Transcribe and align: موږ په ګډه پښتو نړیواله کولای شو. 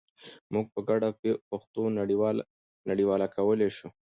موږ 0.53 0.65
په 0.73 0.79
ګډه 0.89 1.09
پښتو 1.49 1.81
نړیواله 2.89 3.25
کولای 3.35 3.69
شو. 3.77 3.87